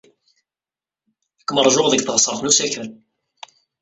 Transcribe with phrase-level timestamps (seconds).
[1.39, 2.87] Ad kem-ṛjuɣ deg teɣsert n usakal.